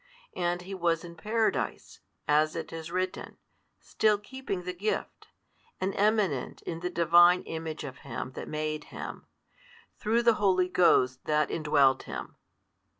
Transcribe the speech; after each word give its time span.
And 0.35 0.63
he 0.63 0.73
was 0.73 1.03
in 1.03 1.15
Paradise, 1.15 1.99
as 2.27 2.55
it 2.55 2.73
is 2.73 2.89
written, 2.91 3.37
still 3.79 4.17
keeping 4.17 4.63
the 4.63 4.73
Gift, 4.73 5.27
and 5.79 5.93
eminent 5.95 6.63
in 6.63 6.79
the 6.79 6.89
Divine 6.89 7.43
Image 7.43 7.83
of 7.83 7.99
Him 7.99 8.31
That 8.31 8.47
made 8.47 8.85
him, 8.85 9.27
through 9.99 10.23
the 10.23 10.33
Holy 10.41 10.69
Ghost 10.69 11.25
That 11.25 11.51
indwelt 11.51 12.01
him. 12.09 12.37